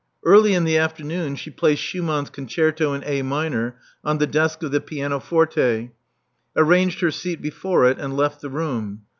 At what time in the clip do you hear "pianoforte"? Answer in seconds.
4.81-5.91